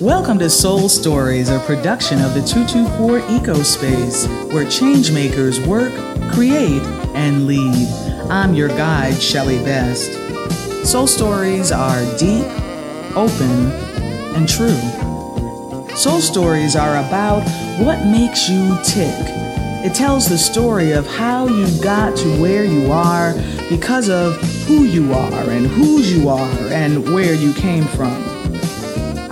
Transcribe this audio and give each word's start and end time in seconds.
Welcome 0.00 0.40
to 0.40 0.50
Soul 0.50 0.88
Stories, 0.88 1.50
a 1.50 1.60
production 1.60 2.20
of 2.20 2.34
the 2.34 2.42
224 2.42 3.20
Ecospace, 3.38 4.26
where 4.52 4.64
changemakers 4.64 5.64
work, 5.68 5.92
create, 6.32 6.82
and 7.14 7.46
lead. 7.46 7.88
I'm 8.28 8.54
your 8.54 8.68
guide, 8.68 9.14
Shelley 9.22 9.58
Best. 9.58 10.12
Soul 10.84 11.06
Stories 11.06 11.70
are 11.70 12.00
deep, 12.18 12.44
open, 13.16 13.70
and 14.34 14.48
true. 14.48 14.76
Soul 15.96 16.20
Stories 16.20 16.74
are 16.74 16.96
about 16.96 17.44
what 17.78 18.04
makes 18.04 18.48
you 18.48 18.76
tick. 18.82 19.14
It 19.86 19.94
tells 19.94 20.28
the 20.28 20.38
story 20.38 20.90
of 20.90 21.06
how 21.06 21.46
you 21.46 21.66
got 21.80 22.16
to 22.16 22.42
where 22.42 22.64
you 22.64 22.90
are 22.90 23.32
because 23.70 24.08
of 24.08 24.34
who 24.66 24.82
you 24.84 25.12
are 25.12 25.50
and 25.50 25.68
whose 25.68 26.12
you 26.12 26.28
are 26.28 26.50
and 26.72 27.14
where 27.14 27.34
you 27.34 27.54
came 27.54 27.84
from. 27.84 28.33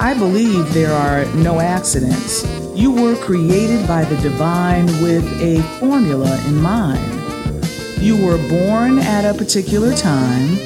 I 0.02 0.14
believe 0.14 0.74
there 0.74 0.92
are 0.92 1.24
no 1.36 1.60
accidents. 1.60 2.44
You 2.74 2.90
were 2.90 3.14
created 3.14 3.86
by 3.86 4.04
the 4.04 4.16
divine 4.16 4.86
with 5.00 5.24
a 5.40 5.62
formula 5.78 6.44
in 6.48 6.60
mind. 6.60 7.64
You 7.98 8.16
were 8.16 8.36
born 8.48 8.98
at 8.98 9.24
a 9.24 9.32
particular 9.32 9.94
time, 9.94 10.58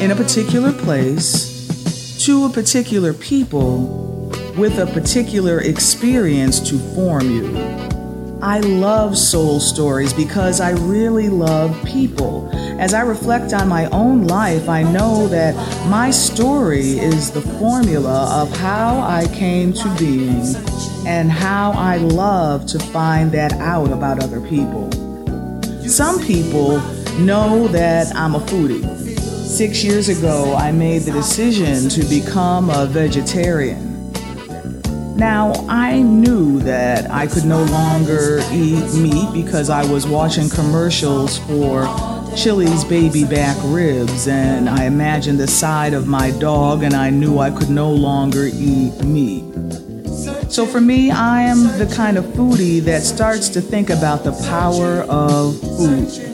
in 0.00 0.10
a 0.10 0.16
particular 0.16 0.72
place, 0.72 2.18
to 2.26 2.46
a 2.46 2.48
particular 2.48 3.14
people, 3.14 4.32
with 4.58 4.80
a 4.80 4.86
particular 4.86 5.60
experience 5.60 6.58
to 6.68 6.76
form 6.96 7.30
you. 7.30 7.93
I 8.44 8.60
love 8.60 9.16
soul 9.16 9.58
stories 9.58 10.12
because 10.12 10.60
I 10.60 10.72
really 10.72 11.30
love 11.30 11.82
people. 11.82 12.50
As 12.78 12.92
I 12.92 13.00
reflect 13.00 13.54
on 13.54 13.68
my 13.68 13.86
own 13.86 14.26
life, 14.26 14.68
I 14.68 14.82
know 14.82 15.26
that 15.28 15.54
my 15.88 16.10
story 16.10 16.98
is 16.98 17.30
the 17.30 17.40
formula 17.40 18.28
of 18.42 18.54
how 18.58 19.00
I 19.00 19.28
came 19.28 19.72
to 19.72 19.96
being 19.98 20.44
and 21.06 21.32
how 21.32 21.72
I 21.72 21.96
love 21.96 22.66
to 22.66 22.78
find 22.78 23.32
that 23.32 23.54
out 23.54 23.90
about 23.90 24.22
other 24.22 24.42
people. 24.42 24.92
Some 25.88 26.20
people 26.22 26.80
know 27.20 27.66
that 27.68 28.14
I'm 28.14 28.34
a 28.34 28.40
foodie. 28.40 28.84
Six 29.46 29.82
years 29.82 30.10
ago, 30.10 30.54
I 30.54 30.70
made 30.70 31.04
the 31.04 31.12
decision 31.12 31.88
to 31.88 32.04
become 32.10 32.68
a 32.68 32.84
vegetarian. 32.84 33.93
Now, 35.16 35.52
I 35.68 36.02
knew 36.02 36.58
that 36.60 37.08
I 37.08 37.28
could 37.28 37.44
no 37.44 37.62
longer 37.62 38.40
eat 38.50 38.92
meat 38.94 39.32
because 39.32 39.70
I 39.70 39.84
was 39.84 40.08
watching 40.08 40.50
commercials 40.50 41.38
for 41.38 41.86
Chili's 42.36 42.82
baby 42.84 43.24
back 43.24 43.56
ribs, 43.62 44.26
and 44.26 44.68
I 44.68 44.86
imagined 44.86 45.38
the 45.38 45.46
side 45.46 45.94
of 45.94 46.08
my 46.08 46.32
dog, 46.32 46.82
and 46.82 46.94
I 46.94 47.10
knew 47.10 47.38
I 47.38 47.52
could 47.52 47.70
no 47.70 47.92
longer 47.92 48.46
eat 48.52 49.04
meat. 49.04 49.44
So, 50.50 50.66
for 50.66 50.80
me, 50.80 51.12
I 51.12 51.42
am 51.42 51.62
the 51.78 51.92
kind 51.94 52.18
of 52.18 52.24
foodie 52.24 52.80
that 52.80 53.04
starts 53.04 53.48
to 53.50 53.60
think 53.60 53.90
about 53.90 54.24
the 54.24 54.32
power 54.48 55.02
of 55.02 55.60
food. 55.60 56.33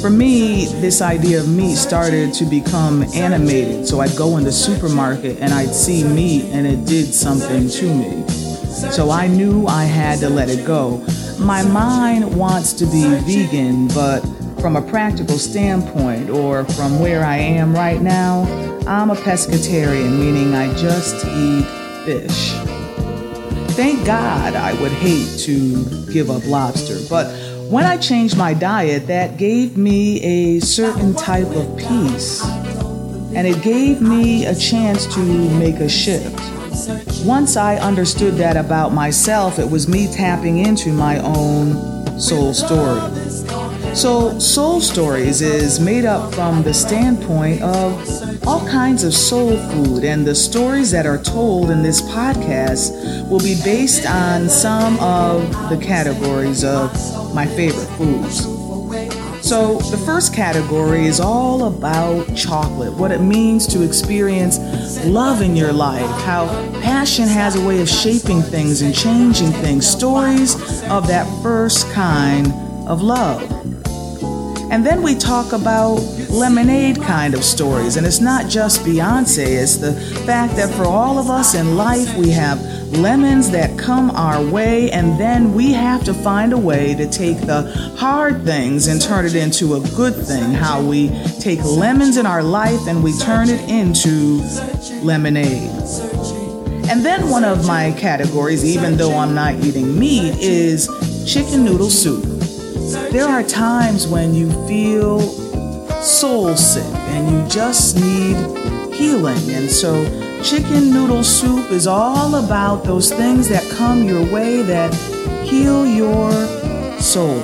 For 0.00 0.08
me, 0.08 0.64
this 0.80 1.02
idea 1.02 1.40
of 1.40 1.48
meat 1.48 1.76
started 1.76 2.32
to 2.34 2.46
become 2.46 3.02
animated. 3.14 3.86
So 3.86 4.00
I'd 4.00 4.16
go 4.16 4.38
in 4.38 4.44
the 4.44 4.52
supermarket 4.52 5.36
and 5.40 5.52
I'd 5.52 5.74
see 5.74 6.04
meat 6.04 6.44
and 6.52 6.66
it 6.66 6.86
did 6.86 7.12
something 7.12 7.68
to 7.68 7.94
me. 7.94 8.26
So 8.92 9.10
I 9.10 9.26
knew 9.26 9.66
I 9.66 9.84
had 9.84 10.18
to 10.20 10.30
let 10.30 10.48
it 10.48 10.66
go. 10.66 11.04
My 11.38 11.62
mind 11.62 12.34
wants 12.34 12.72
to 12.74 12.86
be 12.86 13.04
vegan, 13.26 13.88
but 13.88 14.20
from 14.62 14.76
a 14.76 14.82
practical 14.82 15.36
standpoint 15.36 16.30
or 16.30 16.64
from 16.64 16.98
where 16.98 17.22
I 17.22 17.36
am 17.36 17.74
right 17.74 18.00
now, 18.00 18.44
I'm 18.86 19.10
a 19.10 19.16
pescatarian, 19.16 20.18
meaning 20.18 20.54
I 20.54 20.72
just 20.78 21.26
eat 21.26 21.66
fish. 22.06 22.52
Thank 23.76 24.06
God 24.06 24.54
I 24.54 24.72
would 24.80 24.92
hate 24.92 25.38
to 25.40 25.84
give 26.10 26.30
up 26.30 26.46
lobster, 26.46 26.96
but 27.10 27.26
when 27.70 27.84
I 27.84 27.96
changed 27.98 28.36
my 28.36 28.52
diet, 28.52 29.06
that 29.06 29.36
gave 29.36 29.76
me 29.76 30.20
a 30.22 30.60
certain 30.60 31.14
type 31.14 31.46
of 31.46 31.78
peace. 31.78 32.44
And 33.32 33.46
it 33.46 33.62
gave 33.62 34.00
me 34.00 34.46
a 34.46 34.54
chance 34.56 35.06
to 35.14 35.20
make 35.20 35.76
a 35.76 35.88
shift. 35.88 36.36
Once 37.24 37.56
I 37.56 37.76
understood 37.76 38.34
that 38.34 38.56
about 38.56 38.92
myself, 38.92 39.60
it 39.60 39.70
was 39.70 39.86
me 39.86 40.12
tapping 40.12 40.58
into 40.58 40.92
my 40.92 41.18
own 41.18 42.18
soul 42.18 42.52
story. 42.52 43.00
So, 43.94 44.38
Soul 44.38 44.80
Stories 44.80 45.42
is 45.42 45.80
made 45.80 46.04
up 46.04 46.32
from 46.32 46.62
the 46.62 46.72
standpoint 46.72 47.60
of 47.60 48.46
all 48.46 48.66
kinds 48.66 49.04
of 49.04 49.12
soul 49.12 49.56
food, 49.56 50.04
and 50.04 50.26
the 50.26 50.34
stories 50.34 50.90
that 50.92 51.06
are 51.06 51.18
told 51.22 51.70
in 51.70 51.82
this 51.82 52.00
podcast 52.00 53.28
will 53.28 53.40
be 53.40 53.60
based 53.62 54.06
on 54.06 54.48
some 54.48 54.98
of 55.00 55.50
the 55.68 55.76
categories 55.76 56.64
of 56.64 56.92
my 57.34 57.46
favorite 57.46 57.88
foods. 57.98 58.44
So, 59.46 59.78
the 59.90 59.98
first 59.98 60.34
category 60.34 61.06
is 61.06 61.18
all 61.20 61.64
about 61.64 62.34
chocolate, 62.36 62.94
what 62.94 63.10
it 63.10 63.20
means 63.20 63.66
to 63.68 63.82
experience 63.82 64.58
love 65.04 65.42
in 65.42 65.56
your 65.56 65.72
life, 65.72 66.08
how 66.22 66.46
passion 66.80 67.26
has 67.26 67.56
a 67.56 67.66
way 67.66 67.80
of 67.82 67.88
shaping 67.88 68.40
things 68.40 68.82
and 68.82 68.94
changing 68.94 69.50
things, 69.50 69.86
stories 69.86 70.54
of 70.84 71.08
that 71.08 71.26
first 71.42 71.90
kind 71.90 72.46
of 72.86 73.02
love. 73.02 73.79
And 74.70 74.86
then 74.86 75.02
we 75.02 75.16
talk 75.16 75.52
about 75.52 75.96
lemonade 76.30 77.02
kind 77.02 77.34
of 77.34 77.42
stories. 77.44 77.96
And 77.96 78.06
it's 78.06 78.20
not 78.20 78.48
just 78.48 78.82
Beyonce, 78.82 79.60
it's 79.60 79.76
the 79.76 79.94
fact 80.24 80.54
that 80.56 80.72
for 80.74 80.84
all 80.84 81.18
of 81.18 81.28
us 81.28 81.54
in 81.54 81.76
life, 81.76 82.16
we 82.16 82.30
have 82.30 82.62
lemons 82.92 83.50
that 83.50 83.76
come 83.78 84.10
our 84.12 84.44
way, 84.44 84.90
and 84.92 85.18
then 85.18 85.54
we 85.54 85.72
have 85.72 86.04
to 86.04 86.14
find 86.14 86.52
a 86.52 86.58
way 86.58 86.94
to 86.94 87.08
take 87.08 87.40
the 87.40 87.62
hard 87.96 88.44
things 88.44 88.86
and 88.86 89.02
turn 89.02 89.26
it 89.26 89.34
into 89.34 89.74
a 89.74 89.80
good 89.90 90.14
thing. 90.14 90.52
How 90.52 90.80
we 90.80 91.08
take 91.40 91.62
lemons 91.64 92.16
in 92.16 92.24
our 92.24 92.42
life 92.42 92.86
and 92.86 93.02
we 93.02 93.12
turn 93.18 93.48
it 93.48 93.68
into 93.68 94.40
lemonade. 95.02 95.70
And 96.88 97.04
then 97.04 97.28
one 97.28 97.44
of 97.44 97.66
my 97.66 97.92
categories, 97.92 98.64
even 98.64 98.96
though 98.96 99.16
I'm 99.16 99.34
not 99.34 99.54
eating 99.54 99.98
meat, 99.98 100.34
is 100.40 100.88
chicken 101.26 101.64
noodle 101.64 101.90
soup. 101.90 102.29
There 103.12 103.26
are 103.26 103.42
times 103.42 104.06
when 104.06 104.34
you 104.34 104.50
feel 104.66 105.20
soul 106.00 106.56
sick 106.56 106.94
and 107.10 107.30
you 107.30 107.48
just 107.48 107.96
need 107.96 108.36
healing. 108.94 109.50
And 109.50 109.70
so 109.70 110.04
Chicken 110.42 110.90
noodle 110.90 111.22
soup 111.22 111.70
is 111.70 111.86
all 111.86 112.36
about 112.36 112.82
those 112.82 113.12
things 113.12 113.46
that 113.50 113.62
come 113.76 114.04
your 114.04 114.24
way 114.32 114.62
that 114.62 114.92
heal 115.44 115.86
your 115.86 116.32
soul. 116.98 117.38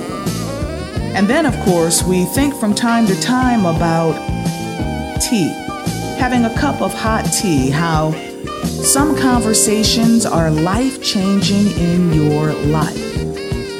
And 1.15 1.27
then, 1.27 1.45
of 1.45 1.55
course, 1.59 2.01
we 2.03 2.25
think 2.25 2.55
from 2.55 2.73
time 2.73 3.05
to 3.05 3.21
time 3.21 3.67
about 3.67 4.13
tea. 5.21 5.49
Having 6.17 6.45
a 6.45 6.55
cup 6.55 6.81
of 6.81 6.91
hot 6.91 7.25
tea, 7.39 7.69
how 7.69 8.13
some 8.63 9.15
conversations 9.15 10.25
are 10.25 10.49
life 10.49 11.01
changing 11.03 11.67
in 11.77 12.11
your 12.13 12.51
life. 12.53 13.06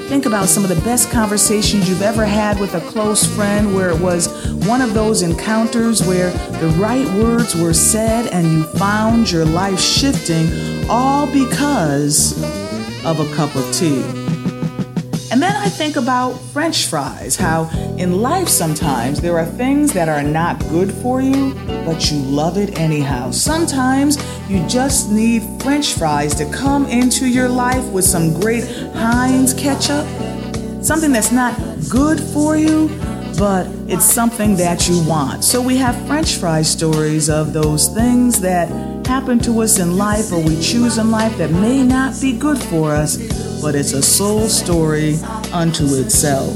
Think 0.07 0.25
about 0.25 0.47
some 0.47 0.63
of 0.63 0.69
the 0.69 0.81
best 0.85 1.11
conversations 1.11 1.89
you've 1.89 2.01
ever 2.01 2.23
had 2.23 2.61
with 2.61 2.75
a 2.75 2.79
close 2.79 3.25
friend 3.25 3.75
where 3.75 3.89
it 3.89 3.99
was 3.99 4.29
one 4.65 4.81
of 4.81 4.93
those 4.93 5.21
encounters 5.21 6.01
where 6.01 6.31
the 6.61 6.69
right 6.79 7.05
words 7.15 7.53
were 7.57 7.73
said 7.73 8.27
and 8.27 8.47
you 8.47 8.63
found 8.63 9.29
your 9.29 9.43
life 9.43 9.81
shifting 9.81 10.49
all 10.89 11.27
because 11.27 12.41
of 13.03 13.19
a 13.19 13.35
cup 13.35 13.53
of 13.53 13.69
tea. 13.73 14.26
I 15.67 15.69
think 15.69 15.97
about 15.97 16.31
French 16.53 16.85
fries, 16.85 17.35
how 17.35 17.69
in 17.97 18.21
life 18.21 18.47
sometimes 18.47 19.19
there 19.19 19.37
are 19.37 19.45
things 19.45 19.91
that 19.91 20.07
are 20.07 20.23
not 20.23 20.57
good 20.69 20.89
for 20.89 21.21
you, 21.21 21.55
but 21.83 22.09
you 22.09 22.19
love 22.19 22.57
it 22.57 22.79
anyhow. 22.79 23.31
Sometimes 23.31 24.15
you 24.47 24.65
just 24.69 25.11
need 25.11 25.43
French 25.61 25.91
fries 25.91 26.33
to 26.35 26.49
come 26.51 26.85
into 26.85 27.27
your 27.27 27.49
life 27.49 27.83
with 27.91 28.05
some 28.05 28.33
great 28.39 28.63
Heinz 28.93 29.53
ketchup. 29.53 30.07
Something 30.81 31.11
that's 31.11 31.33
not 31.33 31.53
good 31.89 32.17
for 32.17 32.55
you, 32.55 32.87
but 33.37 33.67
it's 33.89 34.05
something 34.05 34.55
that 34.55 34.87
you 34.87 35.03
want. 35.03 35.43
So 35.43 35.61
we 35.61 35.75
have 35.75 35.97
French 36.07 36.35
fry 36.37 36.61
stories 36.61 37.29
of 37.29 37.51
those 37.51 37.89
things 37.89 38.39
that 38.39 38.69
happen 39.05 39.37
to 39.39 39.59
us 39.59 39.79
in 39.79 39.97
life 39.97 40.31
or 40.31 40.39
we 40.39 40.61
choose 40.61 40.97
in 40.97 41.11
life 41.11 41.37
that 41.37 41.51
may 41.51 41.83
not 41.83 42.19
be 42.21 42.37
good 42.37 42.57
for 42.57 42.93
us, 42.93 43.17
but 43.61 43.75
it's 43.75 43.93
a 43.93 44.01
soul 44.01 44.47
story 44.47 45.15
unto 45.53 45.85
itself. 45.95 46.55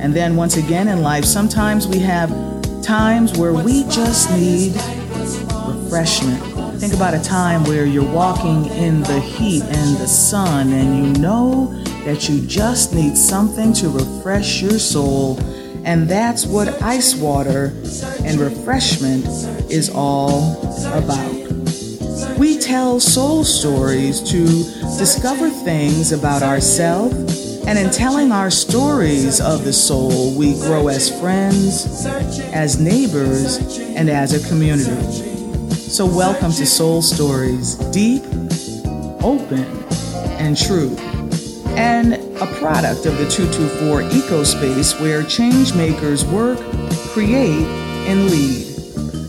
And 0.00 0.14
then 0.14 0.36
once 0.36 0.56
again 0.56 0.88
in 0.88 1.02
life, 1.02 1.24
sometimes 1.24 1.86
we 1.86 1.98
have 2.00 2.30
times 2.82 3.38
where 3.38 3.54
we 3.54 3.84
just 3.84 4.30
need 4.32 4.74
refreshment. 5.66 6.42
Think 6.80 6.94
about 6.94 7.14
a 7.14 7.22
time 7.22 7.62
where 7.64 7.86
you're 7.86 8.12
walking 8.12 8.66
in 8.66 9.02
the 9.02 9.20
heat 9.20 9.62
and 9.62 9.96
the 9.98 10.08
sun, 10.08 10.72
and 10.72 10.96
you 10.96 11.22
know 11.22 11.66
that 12.04 12.28
you 12.28 12.44
just 12.46 12.92
need 12.92 13.16
something 13.16 13.72
to 13.74 13.88
refresh 13.88 14.60
your 14.60 14.80
soul. 14.80 15.38
And 15.84 16.08
that's 16.08 16.46
what 16.46 16.82
ice 16.82 17.14
water 17.14 17.72
and 18.24 18.40
refreshment 18.40 19.26
is 19.70 19.90
all 19.94 20.60
about. 20.86 21.41
We 22.42 22.58
tell 22.58 22.98
soul 22.98 23.44
stories 23.44 24.20
to 24.32 24.44
discover 24.98 25.48
things 25.48 26.10
about 26.10 26.42
ourselves, 26.42 27.64
and 27.68 27.78
in 27.78 27.88
telling 27.92 28.32
our 28.32 28.50
stories 28.50 29.40
of 29.40 29.62
the 29.62 29.72
soul, 29.72 30.36
we 30.36 30.54
grow 30.54 30.88
as 30.88 31.20
friends, 31.20 32.04
as 32.52 32.80
neighbors, 32.80 33.78
and 33.78 34.10
as 34.10 34.32
a 34.34 34.48
community. 34.48 35.70
So, 35.72 36.04
welcome 36.04 36.50
to 36.50 36.66
Soul 36.66 37.00
Stories 37.00 37.76
Deep, 37.92 38.24
Open, 39.22 39.64
and 40.40 40.56
True, 40.56 40.96
and 41.76 42.14
a 42.14 42.46
product 42.58 43.06
of 43.06 43.18
the 43.18 43.30
224 43.30 44.02
Ecospace 44.10 45.00
where 45.00 45.22
change 45.22 45.76
makers 45.76 46.24
work, 46.24 46.58
create, 47.14 47.68
and 48.08 48.28
lead. 48.28 48.71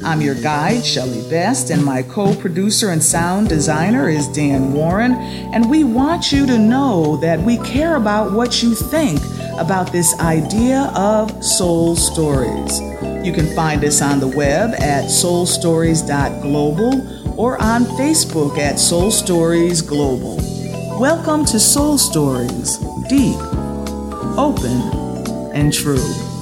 I'm 0.06 0.20
your 0.20 0.36
guide, 0.36 0.86
Shelley 0.86 1.22
Best, 1.30 1.70
and 1.70 1.82
my 1.84 2.04
co 2.04 2.36
producer 2.36 2.90
and 2.90 3.02
sound 3.02 3.48
designer 3.48 4.10
is 4.10 4.28
Dan 4.28 4.74
Warren. 4.74 5.14
And 5.14 5.70
we 5.70 5.86
want 5.86 6.30
you 6.30 6.46
to 6.46 6.60
know 6.60 7.16
that 7.18 7.40
we 7.40 7.58
care 7.60 7.96
about 7.96 8.34
what 8.34 8.62
you 8.62 8.76
think 8.76 9.22
about 9.58 9.94
this 9.94 10.20
idea 10.20 10.92
of 10.94 11.42
soul 11.42 11.96
stories. 11.96 12.82
You 13.26 13.32
can 13.32 13.56
find 13.56 13.82
us 13.86 14.02
on 14.02 14.20
the 14.20 14.28
web 14.28 14.74
at 14.82 15.06
soulstories.global 15.06 17.40
or 17.40 17.62
on 17.62 17.86
Facebook 17.86 18.58
at 18.58 18.80
Soul 18.80 19.10
Stories 19.10 19.82
Global. 19.82 20.36
Welcome 21.00 21.46
to 21.46 21.62
Soul 21.62 21.98
Stories, 21.98 22.76
deep, 23.08 23.40
open, 24.38 24.82
and 25.54 25.72
true. 25.72 26.33